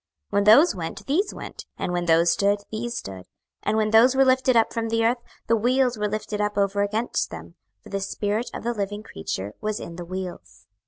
[0.31, 3.25] 26:001:021 When those went, these went; and when those stood, these stood;
[3.61, 6.81] and when those were lifted up from the earth, the wheels were lifted up over
[6.81, 10.65] against them: for the spirit of the living creature was in the wheels.